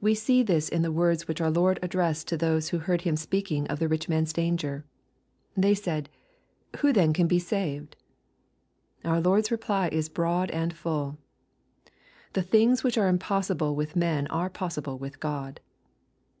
[0.00, 3.16] We see this in the words which our Lord addressed to those who heard Him
[3.16, 4.84] speaking of the rich man's danger.
[5.56, 6.08] They said,
[6.76, 7.96] "who then can be saved.?"
[9.04, 11.18] Our Lord's reply is broad and full:"
[12.34, 15.58] The things which are impossible with men are possible with God."